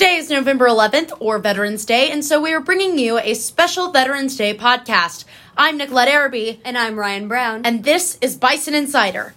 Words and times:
Today 0.00 0.16
is 0.16 0.30
November 0.30 0.66
11th, 0.66 1.12
or 1.20 1.38
Veterans 1.38 1.84
Day, 1.84 2.10
and 2.10 2.24
so 2.24 2.40
we 2.40 2.54
are 2.54 2.60
bringing 2.60 2.98
you 2.98 3.18
a 3.18 3.34
special 3.34 3.92
Veterans 3.92 4.34
Day 4.34 4.56
podcast. 4.56 5.26
I'm 5.58 5.76
Nicolette 5.76 6.08
Araby, 6.08 6.58
And 6.64 6.78
I'm 6.78 6.98
Ryan 6.98 7.28
Brown. 7.28 7.66
and 7.66 7.84
this 7.84 8.16
is 8.22 8.34
Bison 8.34 8.74
Insider. 8.74 9.34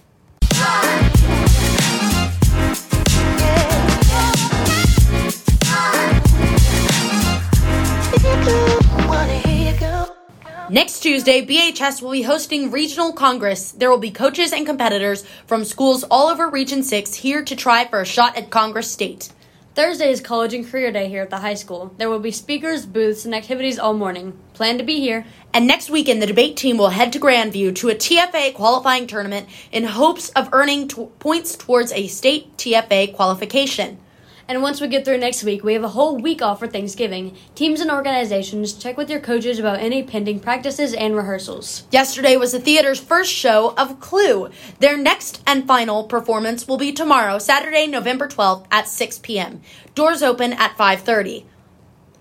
Next 10.70 11.00
Tuesday, 11.00 11.44
BHS 11.44 12.00
will 12.00 12.12
be 12.12 12.22
hosting 12.22 12.70
Regional 12.70 13.12
Congress. 13.12 13.72
There 13.72 13.90
will 13.90 13.98
be 13.98 14.10
coaches 14.10 14.54
and 14.54 14.64
competitors 14.64 15.26
from 15.46 15.66
schools 15.66 16.04
all 16.04 16.28
over 16.28 16.48
Region 16.48 16.82
6 16.82 17.16
here 17.16 17.44
to 17.44 17.54
try 17.54 17.86
for 17.86 18.00
a 18.00 18.06
shot 18.06 18.38
at 18.38 18.48
Congress 18.48 18.90
State. 18.90 19.28
Thursday 19.74 20.12
is 20.12 20.20
College 20.20 20.54
and 20.54 20.64
Career 20.64 20.92
Day 20.92 21.08
here 21.08 21.22
at 21.22 21.30
the 21.30 21.38
high 21.38 21.54
school. 21.54 21.92
There 21.98 22.08
will 22.08 22.20
be 22.20 22.30
speakers, 22.30 22.86
booths, 22.86 23.24
and 23.24 23.34
activities 23.34 23.76
all 23.76 23.92
morning. 23.92 24.38
Plan 24.52 24.78
to 24.78 24.84
be 24.84 25.00
here. 25.00 25.26
And 25.52 25.66
next 25.66 25.90
weekend, 25.90 26.22
the 26.22 26.28
debate 26.28 26.56
team 26.56 26.78
will 26.78 26.90
head 26.90 27.12
to 27.12 27.18
Grandview 27.18 27.74
to 27.74 27.88
a 27.88 27.96
TFA 27.96 28.54
qualifying 28.54 29.08
tournament 29.08 29.48
in 29.72 29.82
hopes 29.82 30.28
of 30.30 30.48
earning 30.52 30.86
t- 30.86 31.08
points 31.18 31.56
towards 31.56 31.90
a 31.90 32.06
state 32.06 32.56
TFA 32.56 33.16
qualification. 33.16 33.98
And 34.46 34.60
once 34.60 34.80
we 34.80 34.88
get 34.88 35.04
through 35.04 35.18
next 35.18 35.42
week, 35.42 35.64
we 35.64 35.72
have 35.72 35.84
a 35.84 35.88
whole 35.88 36.18
week 36.18 36.42
off 36.42 36.58
for 36.58 36.66
Thanksgiving. 36.66 37.34
Teams 37.54 37.80
and 37.80 37.90
organizations 37.90 38.74
check 38.74 38.96
with 38.98 39.08
your 39.08 39.20
coaches 39.20 39.58
about 39.58 39.78
any 39.78 40.02
pending 40.02 40.40
practices 40.40 40.92
and 40.92 41.16
rehearsals. 41.16 41.84
Yesterday 41.90 42.36
was 42.36 42.52
the 42.52 42.60
theater's 42.60 43.00
first 43.00 43.32
show 43.32 43.74
of 43.76 44.00
Clue. 44.00 44.50
Their 44.80 44.98
next 44.98 45.42
and 45.46 45.66
final 45.66 46.04
performance 46.04 46.68
will 46.68 46.76
be 46.76 46.92
tomorrow, 46.92 47.38
Saturday, 47.38 47.86
November 47.86 48.28
12th 48.28 48.66
at 48.70 48.86
6 48.86 49.18
p.m. 49.20 49.62
Doors 49.94 50.22
open 50.22 50.52
at 50.52 50.76
5:30. 50.76 51.44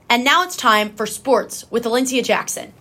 And 0.10 0.24
now 0.24 0.44
it's 0.44 0.56
time 0.56 0.94
for 0.94 1.06
sports 1.06 1.70
with 1.72 1.84
Valencia 1.84 2.24
Jackson. 2.24 2.74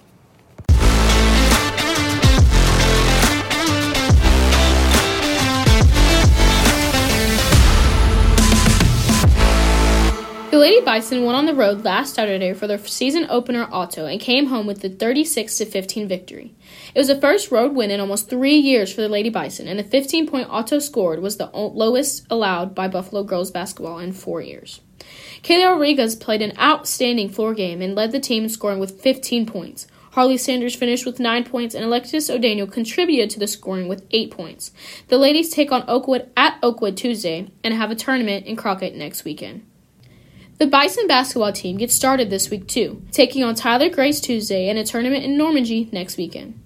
The 10.52 10.58
Lady 10.58 10.84
Bison 10.84 11.24
went 11.24 11.34
on 11.34 11.46
the 11.46 11.54
road 11.54 11.82
last 11.82 12.14
Saturday 12.14 12.52
for 12.52 12.66
their 12.66 12.76
season 12.76 13.26
opener 13.30 13.64
auto 13.72 14.04
and 14.04 14.20
came 14.20 14.48
home 14.48 14.66
with 14.66 14.82
the 14.82 14.90
36 14.90 15.62
15 15.62 16.06
victory. 16.06 16.54
It 16.94 16.98
was 16.98 17.08
the 17.08 17.18
first 17.18 17.50
road 17.50 17.74
win 17.74 17.90
in 17.90 18.00
almost 18.00 18.28
three 18.28 18.56
years 18.56 18.92
for 18.92 19.00
the 19.00 19.08
Lady 19.08 19.30
Bison, 19.30 19.66
and 19.66 19.78
the 19.78 19.82
15 19.82 20.26
point 20.26 20.50
auto 20.50 20.78
scored 20.78 21.22
was 21.22 21.38
the 21.38 21.46
lowest 21.54 22.26
allowed 22.28 22.74
by 22.74 22.86
Buffalo 22.86 23.24
girls 23.24 23.50
basketball 23.50 23.98
in 23.98 24.12
four 24.12 24.42
years. 24.42 24.82
Kayla 25.42 25.70
Rodriguez 25.70 26.14
played 26.16 26.42
an 26.42 26.52
outstanding 26.58 27.30
floor 27.30 27.54
game 27.54 27.80
and 27.80 27.94
led 27.94 28.12
the 28.12 28.20
team 28.20 28.42
in 28.42 28.50
scoring 28.50 28.78
with 28.78 29.00
15 29.00 29.46
points. 29.46 29.86
Harley 30.10 30.36
Sanders 30.36 30.74
finished 30.74 31.06
with 31.06 31.18
9 31.18 31.44
points, 31.44 31.74
and 31.74 31.82
Alexis 31.82 32.28
O'Daniel 32.28 32.66
contributed 32.66 33.30
to 33.30 33.38
the 33.38 33.46
scoring 33.46 33.88
with 33.88 34.04
8 34.10 34.30
points. 34.30 34.70
The 35.08 35.16
ladies 35.16 35.48
take 35.48 35.72
on 35.72 35.88
Oakwood 35.88 36.30
at 36.36 36.58
Oakwood 36.62 36.98
Tuesday 36.98 37.50
and 37.64 37.72
have 37.72 37.90
a 37.90 37.94
tournament 37.94 38.44
in 38.44 38.56
Crockett 38.56 38.94
next 38.94 39.24
weekend. 39.24 39.64
The 40.62 40.68
Bison 40.68 41.08
basketball 41.08 41.52
team 41.52 41.78
gets 41.78 41.92
started 41.92 42.30
this 42.30 42.48
week 42.48 42.68
too, 42.68 43.02
taking 43.10 43.42
on 43.42 43.56
Tyler 43.56 43.88
Grace 43.88 44.20
Tuesday 44.20 44.68
and 44.68 44.78
a 44.78 44.84
tournament 44.84 45.24
in 45.24 45.36
Normangee 45.36 45.92
next 45.92 46.16
weekend. 46.16 46.56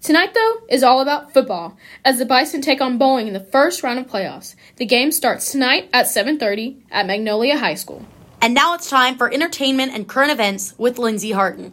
Tonight, 0.00 0.34
though, 0.34 0.58
is 0.68 0.84
all 0.84 1.00
about 1.00 1.32
football 1.32 1.76
as 2.04 2.20
the 2.20 2.24
Bison 2.24 2.62
take 2.62 2.80
on 2.80 2.96
Boling 2.96 3.26
in 3.26 3.32
the 3.32 3.40
first 3.40 3.82
round 3.82 3.98
of 3.98 4.06
playoffs. 4.06 4.54
The 4.76 4.86
game 4.86 5.10
starts 5.10 5.50
tonight 5.50 5.90
at 5.92 6.06
7:30 6.06 6.76
at 6.92 7.08
Magnolia 7.08 7.58
High 7.58 7.74
School. 7.74 8.06
And 8.40 8.54
now 8.54 8.74
it's 8.74 8.88
time 8.88 9.16
for 9.16 9.34
entertainment 9.34 9.94
and 9.94 10.06
current 10.06 10.30
events 10.30 10.74
with 10.78 11.00
Lindsay 11.00 11.32
Harton. 11.32 11.72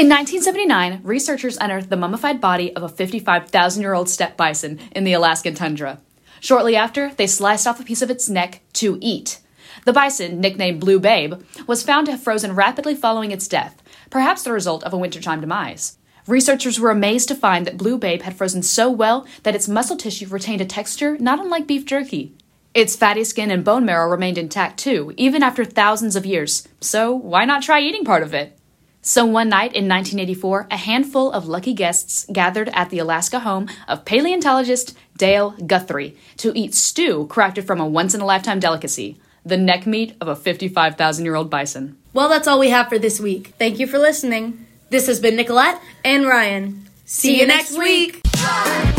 In 0.00 0.08
1979, 0.08 1.00
researchers 1.02 1.56
unearthed 1.58 1.88
the 1.88 1.96
mummified 1.96 2.42
body 2.42 2.76
of 2.76 2.82
a 2.82 2.90
55,000 2.90 3.80
year 3.80 3.94
old 3.94 4.10
steppe 4.10 4.36
bison 4.36 4.80
in 4.92 5.04
the 5.04 5.14
Alaskan 5.14 5.54
tundra. 5.54 5.98
Shortly 6.40 6.74
after, 6.74 7.12
they 7.14 7.26
sliced 7.26 7.66
off 7.66 7.80
a 7.80 7.84
piece 7.84 8.02
of 8.02 8.10
its 8.10 8.28
neck 8.28 8.62
to 8.74 8.98
eat. 9.00 9.40
The 9.84 9.92
bison, 9.92 10.40
nicknamed 10.40 10.80
Blue 10.80 10.98
Babe, 10.98 11.34
was 11.66 11.82
found 11.82 12.06
to 12.06 12.12
have 12.12 12.22
frozen 12.22 12.54
rapidly 12.54 12.94
following 12.94 13.30
its 13.30 13.46
death, 13.46 13.82
perhaps 14.10 14.42
the 14.42 14.52
result 14.52 14.82
of 14.84 14.92
a 14.92 14.98
wintertime 14.98 15.40
demise. 15.40 15.96
Researchers 16.26 16.78
were 16.78 16.90
amazed 16.90 17.28
to 17.28 17.34
find 17.34 17.66
that 17.66 17.76
Blue 17.76 17.98
Babe 17.98 18.22
had 18.22 18.36
frozen 18.36 18.62
so 18.62 18.90
well 18.90 19.26
that 19.42 19.54
its 19.54 19.68
muscle 19.68 19.96
tissue 19.96 20.28
retained 20.28 20.60
a 20.60 20.66
texture 20.66 21.16
not 21.18 21.40
unlike 21.40 21.66
beef 21.66 21.84
jerky. 21.84 22.34
Its 22.72 22.94
fatty 22.94 23.24
skin 23.24 23.50
and 23.50 23.64
bone 23.64 23.84
marrow 23.84 24.08
remained 24.08 24.38
intact 24.38 24.78
too, 24.78 25.12
even 25.16 25.42
after 25.42 25.64
thousands 25.64 26.14
of 26.14 26.26
years, 26.26 26.68
so 26.80 27.12
why 27.12 27.44
not 27.44 27.62
try 27.62 27.80
eating 27.80 28.04
part 28.04 28.22
of 28.22 28.32
it? 28.32 28.56
So 29.02 29.24
one 29.24 29.48
night 29.48 29.72
in 29.74 29.88
1984, 29.88 30.68
a 30.70 30.76
handful 30.76 31.32
of 31.32 31.46
lucky 31.46 31.72
guests 31.72 32.26
gathered 32.32 32.68
at 32.70 32.90
the 32.90 32.98
Alaska 32.98 33.40
home 33.40 33.68
of 33.88 34.04
paleontologist 34.04 34.96
Dale 35.16 35.50
Guthrie 35.66 36.16
to 36.36 36.52
eat 36.56 36.74
stew 36.74 37.26
crafted 37.30 37.66
from 37.66 37.80
a 37.80 37.86
once 37.86 38.14
in 38.14 38.20
a 38.20 38.26
lifetime 38.26 38.60
delicacy 38.60 39.18
the 39.44 39.56
neck 39.56 39.86
meat 39.86 40.16
of 40.20 40.28
a 40.28 40.36
55,000 40.36 41.24
year 41.24 41.34
old 41.34 41.50
bison. 41.50 41.96
Well, 42.12 42.28
that's 42.28 42.48
all 42.48 42.58
we 42.58 42.70
have 42.70 42.88
for 42.88 42.98
this 42.98 43.20
week. 43.20 43.54
Thank 43.58 43.78
you 43.78 43.86
for 43.86 43.98
listening. 43.98 44.66
This 44.90 45.06
has 45.06 45.20
been 45.20 45.36
Nicolette. 45.36 45.80
And 46.04 46.26
Ryan. 46.26 46.86
See 47.04 47.40
you 47.40 47.46
next 47.46 47.78
week. 47.78 48.22
Bye. 48.34 48.89